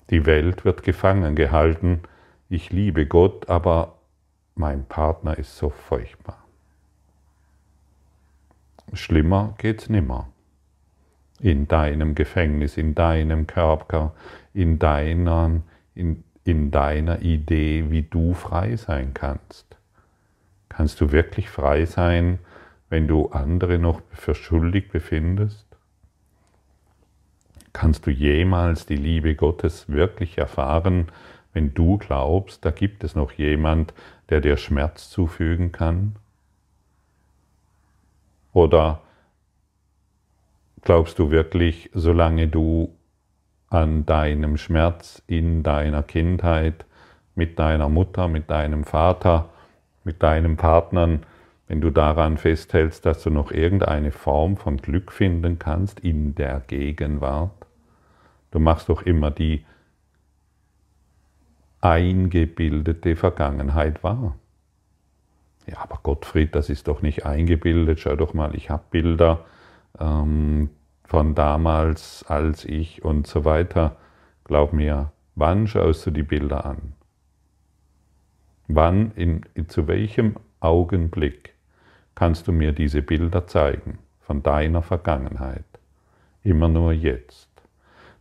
Die 0.08 0.24
Welt 0.24 0.64
wird 0.64 0.82
gefangen 0.82 1.36
gehalten. 1.36 2.00
Ich 2.48 2.70
liebe 2.70 3.04
Gott, 3.04 3.50
aber 3.50 3.98
mein 4.54 4.86
Partner 4.86 5.36
ist 5.36 5.58
so 5.58 5.68
furchtbar. 5.68 6.42
Schlimmer 8.94 9.54
geht's 9.58 9.90
nimmer. 9.90 10.28
In 11.40 11.68
deinem 11.68 12.14
Gefängnis, 12.14 12.78
in 12.78 12.94
deinem 12.94 13.46
Körper, 13.46 14.14
in 14.54 14.78
deiner, 14.78 15.60
in, 15.94 16.24
in 16.44 16.70
deiner 16.70 17.20
Idee, 17.20 17.90
wie 17.90 18.02
du 18.02 18.32
frei 18.32 18.76
sein 18.76 19.12
kannst. 19.12 19.75
Kannst 20.68 21.00
du 21.00 21.12
wirklich 21.12 21.48
frei 21.48 21.86
sein, 21.86 22.38
wenn 22.88 23.08
du 23.08 23.28
andere 23.28 23.78
noch 23.78 24.02
für 24.10 24.34
schuldig 24.34 24.90
befindest? 24.90 25.66
Kannst 27.72 28.06
du 28.06 28.10
jemals 28.10 28.86
die 28.86 28.96
Liebe 28.96 29.34
Gottes 29.34 29.88
wirklich 29.88 30.38
erfahren, 30.38 31.08
wenn 31.52 31.74
du 31.74 31.98
glaubst, 31.98 32.64
da 32.64 32.70
gibt 32.70 33.04
es 33.04 33.14
noch 33.14 33.32
jemand, 33.32 33.94
der 34.28 34.40
dir 34.40 34.56
Schmerz 34.56 35.10
zufügen 35.10 35.72
kann? 35.72 36.16
Oder 38.52 39.02
glaubst 40.82 41.18
du 41.18 41.30
wirklich, 41.30 41.90
solange 41.92 42.48
du 42.48 42.94
an 43.68 44.06
deinem 44.06 44.56
Schmerz 44.56 45.22
in 45.26 45.62
deiner 45.62 46.02
Kindheit 46.02 46.86
mit 47.34 47.58
deiner 47.58 47.88
Mutter, 47.88 48.28
mit 48.28 48.50
deinem 48.50 48.84
Vater, 48.84 49.50
mit 50.06 50.22
deinen 50.22 50.56
Partnern, 50.56 51.26
wenn 51.66 51.80
du 51.80 51.90
daran 51.90 52.38
festhältst, 52.38 53.04
dass 53.04 53.22
du 53.24 53.30
noch 53.30 53.50
irgendeine 53.50 54.12
Form 54.12 54.56
von 54.56 54.76
Glück 54.76 55.12
finden 55.12 55.58
kannst 55.58 56.00
in 56.00 56.36
der 56.36 56.60
Gegenwart? 56.60 57.50
Du 58.52 58.60
machst 58.60 58.88
doch 58.88 59.02
immer 59.02 59.32
die 59.32 59.66
eingebildete 61.80 63.16
Vergangenheit 63.16 64.02
wahr. 64.04 64.36
Ja, 65.66 65.78
aber 65.80 65.98
Gottfried, 66.02 66.54
das 66.54 66.70
ist 66.70 66.86
doch 66.86 67.02
nicht 67.02 67.26
eingebildet. 67.26 67.98
Schau 67.98 68.14
doch 68.14 68.32
mal, 68.32 68.54
ich 68.54 68.70
habe 68.70 68.84
Bilder 68.90 69.44
ähm, 69.98 70.70
von 71.04 71.34
damals, 71.34 72.24
als 72.28 72.64
ich 72.64 73.04
und 73.04 73.26
so 73.26 73.44
weiter. 73.44 73.96
Glaub 74.44 74.72
mir, 74.72 75.10
wann 75.34 75.66
schaust 75.66 76.06
du 76.06 76.12
die 76.12 76.22
Bilder 76.22 76.64
an? 76.64 76.95
Wann, 78.68 79.12
in, 79.14 79.42
in, 79.54 79.68
zu 79.68 79.86
welchem 79.86 80.36
Augenblick 80.60 81.54
kannst 82.14 82.48
du 82.48 82.52
mir 82.52 82.72
diese 82.72 83.02
Bilder 83.02 83.46
zeigen 83.46 83.98
von 84.20 84.42
deiner 84.42 84.82
Vergangenheit? 84.82 85.64
Immer 86.42 86.68
nur 86.68 86.92
jetzt. 86.92 87.48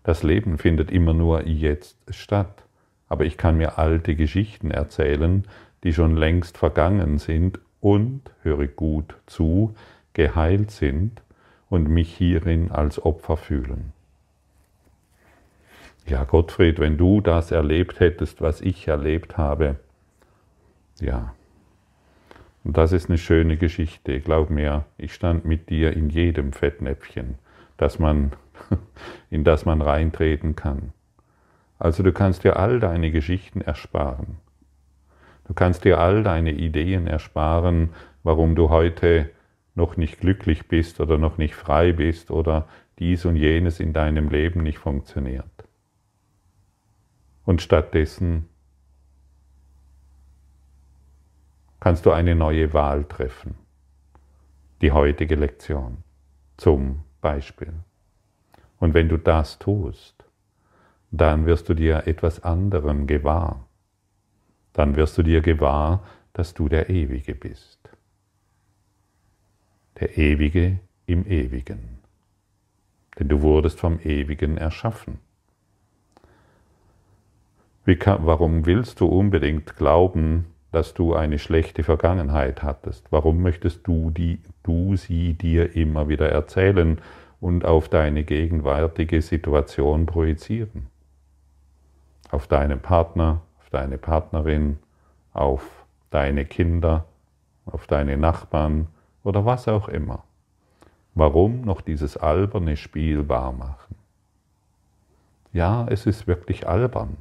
Das 0.04 0.22
Leben 0.22 0.58
findet 0.58 0.92
immer 0.92 1.14
nur 1.14 1.48
jetzt 1.48 1.98
statt. 2.10 2.64
Aber 3.08 3.26
ich 3.26 3.38
kann 3.38 3.58
mir 3.58 3.78
alte 3.78 4.16
Geschichten 4.16 4.72
erzählen, 4.72 5.46
die 5.84 5.94
schon 5.94 6.16
längst 6.16 6.58
vergangen 6.58 7.18
sind 7.18 7.60
und, 7.80 8.22
höre 8.42 8.68
gut 8.68 9.16
zu, 9.28 9.76
geheilt 10.14 10.72
sind 10.72 11.22
und 11.70 11.88
mich 11.88 12.16
hierin 12.16 12.72
als 12.72 13.04
Opfer 13.04 13.38
fühlen. 13.38 13.94
Ja, 16.08 16.24
Gottfried, 16.24 16.80
wenn 16.80 16.98
du 16.98 17.22
das 17.22 17.52
erlebt 17.52 18.00
hättest, 18.00 18.42
was 18.42 18.62
ich 18.62 18.88
erlebt 18.88 19.38
habe, 19.38 19.78
ja. 21.00 21.34
Und 22.64 22.78
das 22.78 22.92
ist 22.92 23.10
eine 23.10 23.18
schöne 23.18 23.58
Geschichte. 23.58 24.20
Glaub 24.22 24.50
mir, 24.50 24.86
ich 24.98 25.14
stand 25.14 25.46
mit 25.46 25.70
dir 25.70 25.94
in 25.94 26.10
jedem 26.10 26.52
Fettnäpfchen, 26.52 27.36
das 27.78 28.00
man 28.00 28.32
in 29.30 29.44
das 29.44 29.66
man 29.66 29.82
reintreten 29.82 30.56
kann. 30.56 30.94
Also 31.78 32.04
du 32.04 32.12
kannst 32.14 32.44
dir 32.44 32.58
all 32.58 32.80
deine 32.80 33.12
Geschichten 33.12 33.62
ersparen. 33.62 34.38
Du 35.48 35.54
kannst 35.54 35.84
dir 35.84 36.00
all 36.00 36.24
deine 36.24 36.52
Ideen 36.52 37.08
ersparen, 37.08 37.90
warum 38.24 38.56
du 38.56 38.70
heute 38.70 39.30
noch 39.76 39.98
nicht 39.98 40.20
glücklich 40.20 40.68
bist 40.68 41.00
oder 41.00 41.18
noch 41.18 41.38
nicht 41.38 41.54
frei 41.54 41.92
bist 41.92 42.32
oder 42.32 42.68
dies 42.98 43.26
und 43.26 43.36
jenes 43.36 43.80
in 43.80 43.94
deinem 43.94 44.30
Leben 44.30 44.64
nicht 44.64 44.80
funktioniert. 44.80 45.46
Und 47.44 47.62
stattdessen 47.62 48.48
kannst 51.86 52.08
du 52.08 52.12
eine 52.12 52.34
neue 52.34 52.74
Wahl 52.74 53.04
treffen. 53.04 53.54
Die 54.82 54.92
heutige 54.92 55.36
Lektion 55.36 56.00
zum 56.58 57.04
Beispiel. 57.22 57.74
Und 58.80 58.96
wenn 58.96 59.08
du 59.08 59.18
das 59.18 59.60
tust, 59.60 60.26
dann 61.12 61.46
wirst 61.46 61.70
du 61.70 61.76
dir 61.76 62.08
etwas 62.08 62.44
anderem 62.44 63.06
gewahr. 63.06 63.68
Dann 64.74 64.96
wirst 64.96 65.16
du 65.20 65.22
dir 65.22 65.42
gewahr, 65.42 66.04
dass 66.34 66.56
du 66.56 66.70
der 66.70 66.90
Ewige 66.90 67.36
bist. 67.36 67.78
Der 70.00 70.18
Ewige 70.18 70.80
im 71.06 71.24
Ewigen. 71.28 72.00
Denn 73.20 73.30
du 73.30 73.44
wurdest 73.44 73.80
vom 73.80 74.00
Ewigen 74.00 74.58
erschaffen. 74.58 75.20
Kann, 78.00 78.26
warum 78.26 78.66
willst 78.66 79.02
du 79.02 79.06
unbedingt 79.06 79.76
glauben, 79.76 80.48
dass 80.76 80.94
du 80.94 81.16
eine 81.16 81.40
schlechte 81.40 81.84
Vergangenheit 81.84 82.62
hattest? 82.62 83.12
Warum 83.12 83.42
möchtest 83.42 83.88
du, 83.88 84.12
die, 84.12 84.40
du 84.64 84.98
sie 84.98 85.34
dir 85.34 85.76
immer 85.76 86.10
wieder 86.10 86.30
erzählen 86.30 87.00
und 87.40 87.64
auf 87.64 87.90
deine 87.90 88.24
gegenwärtige 88.24 89.22
Situation 89.22 90.06
projizieren. 90.06 90.88
Auf 92.32 92.48
deinen 92.48 92.80
Partner, 92.80 93.42
auf 93.60 93.70
deine 93.70 93.98
Partnerin, 93.98 94.80
auf 95.32 95.86
deine 96.10 96.46
Kinder, 96.46 97.06
auf 97.66 97.88
deine 97.88 98.18
Nachbarn 98.18 98.88
oder 99.24 99.46
was 99.46 99.68
auch 99.68 99.90
immer. 99.90 100.24
Warum 101.14 101.62
noch 101.62 101.82
dieses 101.82 102.18
alberne 102.18 102.78
Spiel 102.78 103.30
wahr 103.30 103.52
machen? 103.52 103.96
Ja, 105.54 105.86
es 105.88 106.06
ist 106.06 106.28
wirklich 106.28 106.68
albern. 106.68 107.16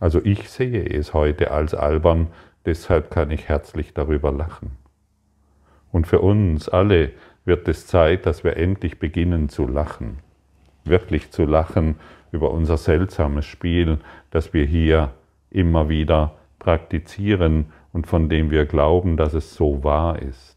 Also 0.00 0.20
ich 0.24 0.48
sehe 0.48 0.82
es 0.82 1.14
heute 1.14 1.50
als 1.50 1.74
albern, 1.74 2.28
deshalb 2.64 3.10
kann 3.10 3.30
ich 3.30 3.48
herzlich 3.48 3.94
darüber 3.94 4.32
lachen. 4.32 4.72
Und 5.92 6.06
für 6.06 6.20
uns 6.20 6.68
alle 6.68 7.12
wird 7.44 7.68
es 7.68 7.86
Zeit, 7.86 8.26
dass 8.26 8.42
wir 8.42 8.56
endlich 8.56 8.98
beginnen 8.98 9.48
zu 9.48 9.66
lachen. 9.66 10.18
Wirklich 10.84 11.30
zu 11.30 11.44
lachen 11.44 11.96
über 12.32 12.50
unser 12.50 12.78
seltsames 12.78 13.44
Spiel, 13.44 13.98
das 14.30 14.54
wir 14.54 14.64
hier 14.64 15.12
immer 15.50 15.88
wieder 15.88 16.34
praktizieren 16.58 17.66
und 17.92 18.06
von 18.06 18.28
dem 18.28 18.50
wir 18.50 18.66
glauben, 18.66 19.16
dass 19.16 19.34
es 19.34 19.54
so 19.54 19.84
wahr 19.84 20.20
ist. 20.20 20.56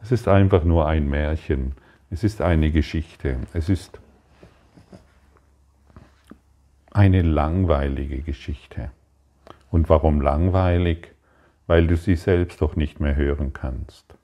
Es 0.00 0.12
ist 0.12 0.28
einfach 0.28 0.62
nur 0.62 0.86
ein 0.86 1.08
Märchen, 1.08 1.72
es 2.10 2.22
ist 2.22 2.40
eine 2.40 2.70
Geschichte, 2.70 3.38
es 3.52 3.68
ist 3.68 3.98
eine 6.90 7.22
langweilige 7.22 8.22
Geschichte. 8.22 8.90
Und 9.70 9.88
warum 9.88 10.20
langweilig? 10.20 11.14
Weil 11.66 11.86
du 11.86 11.96
sie 11.96 12.16
selbst 12.16 12.62
doch 12.62 12.76
nicht 12.76 12.98
mehr 13.00 13.16
hören 13.16 13.52
kannst. 13.52 14.18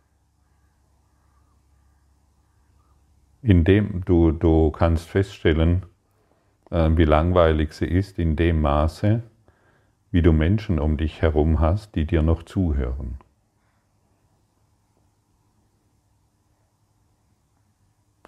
indem 3.45 4.03
du, 4.07 4.33
du 4.33 4.71
kannst 4.71 5.07
feststellen, 5.09 5.85
äh, 6.71 6.89
wie 6.95 7.05
langweilig 7.05 7.75
sie 7.75 7.85
ist, 7.85 8.19
in 8.19 8.37
dem 8.37 8.63
Maße, 8.63 9.23
wie 10.11 10.23
du 10.23 10.33
Menschen 10.33 10.79
um 10.79 10.97
dich 10.97 11.21
herum 11.21 11.61
hast, 11.61 11.95
die 11.95 12.07
dir 12.07 12.23
noch 12.23 12.43
zuhören. 12.45 13.19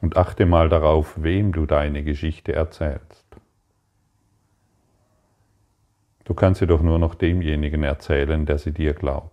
Und 0.02 0.18
achte 0.18 0.44
mal 0.44 0.68
darauf, 0.68 1.14
wem 1.22 1.52
du 1.52 1.64
deine 1.64 2.04
Geschichte 2.04 2.52
erzählst. 2.52 3.25
Du 6.26 6.34
kannst 6.34 6.60
sie 6.60 6.66
doch 6.66 6.82
nur 6.82 6.98
noch 6.98 7.14
demjenigen 7.14 7.82
erzählen, 7.82 8.44
der 8.44 8.58
sie 8.58 8.72
dir 8.72 8.92
glaubt. 8.92 9.32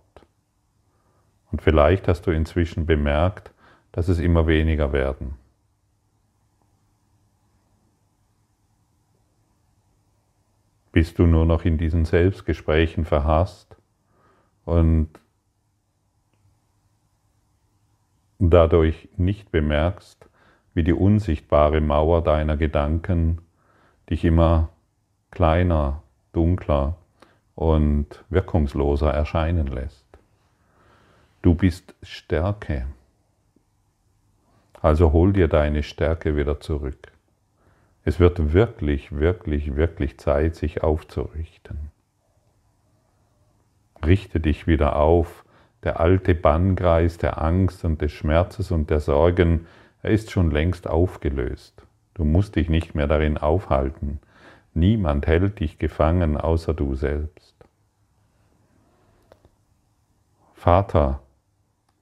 Und 1.52 1.60
vielleicht 1.60 2.08
hast 2.08 2.26
du 2.26 2.30
inzwischen 2.30 2.86
bemerkt, 2.86 3.52
dass 3.92 4.08
es 4.08 4.18
immer 4.18 4.46
weniger 4.46 4.92
werden. 4.92 5.34
bist 10.94 11.18
du 11.18 11.26
nur 11.26 11.44
noch 11.44 11.64
in 11.64 11.76
diesen 11.76 12.04
Selbstgesprächen 12.04 13.04
verhasst 13.04 13.76
und 14.64 15.08
dadurch 18.38 19.08
nicht 19.16 19.50
bemerkst, 19.50 20.28
wie 20.72 20.84
die 20.84 20.92
unsichtbare 20.92 21.80
Mauer 21.80 22.22
deiner 22.22 22.56
Gedanken 22.56 23.40
dich 24.08 24.24
immer 24.24 24.68
kleiner, 25.32 26.03
dunkler 26.34 26.96
und 27.54 28.24
wirkungsloser 28.28 29.12
erscheinen 29.12 29.66
lässt. 29.66 30.06
Du 31.42 31.54
bist 31.54 31.94
Stärke. 32.02 32.86
Also 34.80 35.12
hol 35.12 35.32
dir 35.32 35.48
deine 35.48 35.82
Stärke 35.82 36.36
wieder 36.36 36.60
zurück. 36.60 37.12
Es 38.04 38.20
wird 38.20 38.52
wirklich, 38.52 39.12
wirklich, 39.12 39.76
wirklich 39.76 40.18
Zeit, 40.18 40.56
sich 40.56 40.82
aufzurichten. 40.82 41.90
Richte 44.04 44.40
dich 44.40 44.66
wieder 44.66 44.96
auf. 44.96 45.44
Der 45.84 46.00
alte 46.00 46.34
Bannkreis 46.34 47.18
der 47.18 47.42
Angst 47.42 47.84
und 47.84 48.00
des 48.00 48.12
Schmerzes 48.12 48.70
und 48.70 48.90
der 48.90 49.00
Sorgen, 49.00 49.66
er 50.02 50.10
ist 50.10 50.30
schon 50.30 50.50
längst 50.50 50.86
aufgelöst. 50.86 51.82
Du 52.14 52.24
musst 52.24 52.56
dich 52.56 52.68
nicht 52.68 52.94
mehr 52.94 53.06
darin 53.06 53.38
aufhalten. 53.38 54.20
Niemand 54.74 55.26
hält 55.28 55.60
dich 55.60 55.78
gefangen 55.78 56.36
außer 56.36 56.74
du 56.74 56.96
selbst. 56.96 57.54
Vater, 60.54 61.20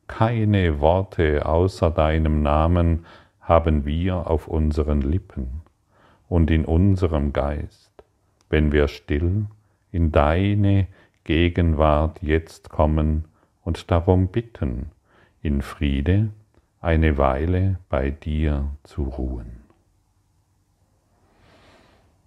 keine 0.06 0.80
Worte 0.80 1.44
außer 1.46 1.90
deinem 1.90 2.42
Namen 2.42 3.06
haben 3.40 3.84
wir 3.84 4.30
auf 4.30 4.48
unseren 4.48 5.02
Lippen 5.02 5.62
und 6.28 6.50
in 6.50 6.64
unserem 6.64 7.32
Geist, 7.32 7.92
wenn 8.48 8.72
wir 8.72 8.88
still 8.88 9.46
in 9.90 10.12
deine 10.12 10.86
Gegenwart 11.24 12.22
jetzt 12.22 12.70
kommen 12.70 13.26
und 13.64 13.90
darum 13.90 14.28
bitten, 14.28 14.90
in 15.42 15.60
Friede 15.60 16.30
eine 16.80 17.18
Weile 17.18 17.78
bei 17.88 18.10
dir 18.10 18.70
zu 18.82 19.02
ruhen. 19.02 19.61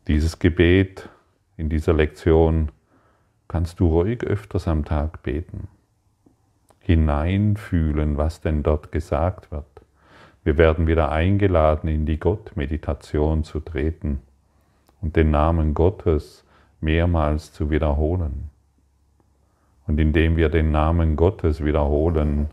Dieses 0.08 0.40
Gebet 0.40 1.10
in 1.58 1.70
dieser 1.70 1.94
Lektion 1.94 2.72
kannst 3.48 3.80
du 3.80 3.88
ruhig 3.88 4.24
öfters 4.24 4.68
am 4.68 4.86
Tag 4.86 5.24
beten 5.24 5.68
hineinfühlen, 6.86 8.16
was 8.16 8.42
denn 8.42 8.62
dort 8.62 8.92
gesagt 8.92 9.52
wird. 9.52 9.66
Wir 10.44 10.60
werden 10.60 10.86
wieder 10.86 11.12
eingeladen, 11.12 11.88
in 11.88 12.06
die 12.06 12.20
Gottmeditation 12.20 13.44
zu 13.44 13.60
treten 13.60 14.22
und 15.02 15.16
den 15.16 15.32
Namen 15.32 15.74
Gottes 15.74 16.46
mehrmals 16.82 17.52
zu 17.54 17.72
wiederholen. 17.72 18.52
Und 19.88 20.00
indem 20.00 20.38
wir 20.38 20.50
den 20.50 20.70
Namen 20.70 21.16
Gottes 21.16 21.66
wiederholen, 21.66 22.50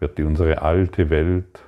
wird 0.00 0.18
unsere 0.18 0.62
alte 0.62 1.10
Welt 1.10 1.60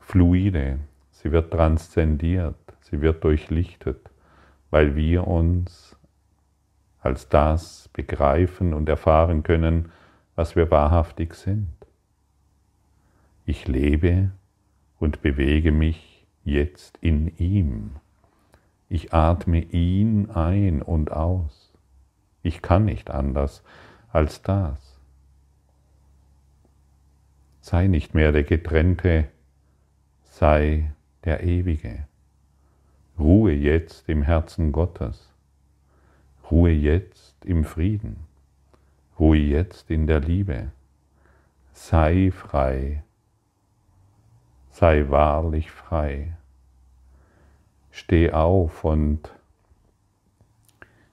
fluide, 0.00 0.78
sie 1.10 1.32
wird 1.32 1.52
transzendiert, 1.52 2.54
sie 2.90 3.00
wird 3.00 3.24
durchlichtet, 3.24 4.10
weil 4.70 4.96
wir 4.96 5.26
uns 5.26 5.96
als 7.00 7.28
das 7.28 7.88
begreifen 7.92 8.74
und 8.74 8.88
erfahren 8.88 9.42
können, 9.42 9.92
was 10.34 10.56
wir 10.56 10.70
wahrhaftig 10.70 11.34
sind. 11.34 11.68
Ich 13.44 13.66
lebe 13.66 14.30
und 14.98 15.22
bewege 15.22 15.72
mich 15.72 16.26
jetzt 16.44 16.98
in 17.00 17.36
ihm. 17.38 17.96
Ich 18.88 19.12
atme 19.12 19.60
ihn 19.60 20.30
ein 20.30 20.82
und 20.82 21.12
aus. 21.12 21.72
Ich 22.42 22.62
kann 22.62 22.84
nicht 22.84 23.10
anders 23.10 23.62
als 24.10 24.42
das. 24.42 24.98
Sei 27.60 27.86
nicht 27.86 28.14
mehr 28.14 28.32
der 28.32 28.44
Getrennte, 28.44 29.28
sei 30.22 30.92
der 31.24 31.42
Ewige. 31.42 32.06
Ruhe 33.18 33.52
jetzt 33.52 34.08
im 34.08 34.22
Herzen 34.22 34.70
Gottes. 34.70 35.34
Ruhe 36.52 36.70
jetzt 36.70 37.44
im 37.44 37.64
Frieden. 37.64 38.20
Ruhe 39.18 39.38
jetzt 39.38 39.90
in 39.90 40.06
der 40.06 40.20
Liebe. 40.20 40.70
Sei 41.72 42.30
frei. 42.30 43.02
Sei 44.70 45.08
wahrlich 45.08 45.72
frei. 45.72 46.36
Steh 47.90 48.30
auf 48.30 48.84
und 48.84 49.32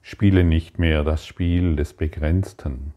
spiele 0.03 0.43
nicht 0.43 0.77
mehr 0.77 1.03
das 1.03 1.25
Spiel 1.25 1.75
des 1.75 1.95
Begrenzten. 1.95 2.93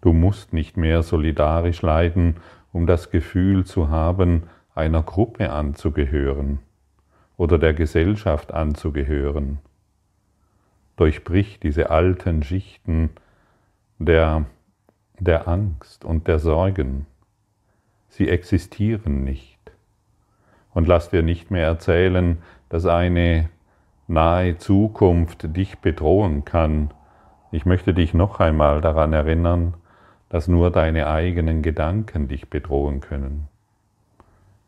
Du 0.00 0.14
musst 0.14 0.54
nicht 0.54 0.78
mehr 0.78 1.02
solidarisch 1.02 1.82
leiden, 1.82 2.36
um 2.72 2.86
das 2.86 3.10
Gefühl 3.10 3.66
zu 3.66 3.90
haben, 3.90 4.44
einer 4.74 5.02
Gruppe 5.02 5.50
anzugehören 5.50 6.60
oder 7.42 7.58
der 7.58 7.74
Gesellschaft 7.74 8.54
anzugehören. 8.54 9.58
Durchbrich 10.94 11.58
diese 11.58 11.90
alten 11.90 12.44
Schichten 12.44 13.10
der, 13.98 14.44
der 15.18 15.48
Angst 15.48 16.04
und 16.04 16.28
der 16.28 16.38
Sorgen. 16.38 17.06
Sie 18.10 18.28
existieren 18.28 19.24
nicht. 19.24 19.58
Und 20.72 20.86
lass 20.86 21.10
dir 21.10 21.24
nicht 21.24 21.50
mehr 21.50 21.66
erzählen, 21.66 22.38
dass 22.68 22.86
eine 22.86 23.48
nahe 24.06 24.58
Zukunft 24.58 25.56
dich 25.56 25.80
bedrohen 25.80 26.44
kann. 26.44 26.94
Ich 27.50 27.66
möchte 27.66 27.92
dich 27.92 28.14
noch 28.14 28.38
einmal 28.38 28.80
daran 28.80 29.12
erinnern, 29.12 29.74
dass 30.28 30.46
nur 30.46 30.70
deine 30.70 31.08
eigenen 31.08 31.62
Gedanken 31.62 32.28
dich 32.28 32.48
bedrohen 32.48 33.00
können. 33.00 33.48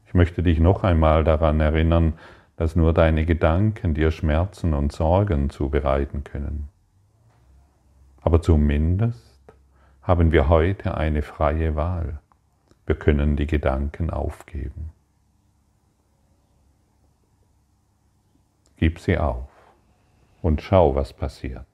Ich 0.08 0.14
möchte 0.14 0.42
dich 0.42 0.58
noch 0.58 0.82
einmal 0.82 1.22
daran 1.22 1.60
erinnern, 1.60 2.14
dass 2.56 2.76
nur 2.76 2.92
deine 2.92 3.24
Gedanken 3.24 3.94
dir 3.94 4.10
Schmerzen 4.10 4.74
und 4.74 4.92
Sorgen 4.92 5.50
zubereiten 5.50 6.24
können. 6.24 6.68
Aber 8.20 8.40
zumindest 8.40 9.40
haben 10.02 10.32
wir 10.32 10.48
heute 10.48 10.96
eine 10.96 11.22
freie 11.22 11.76
Wahl. 11.76 12.20
Wir 12.86 12.94
können 12.94 13.36
die 13.36 13.46
Gedanken 13.46 14.10
aufgeben. 14.10 14.90
Gib 18.76 18.98
sie 18.98 19.18
auf 19.18 19.48
und 20.42 20.60
schau, 20.60 20.94
was 20.94 21.12
passiert. 21.12 21.73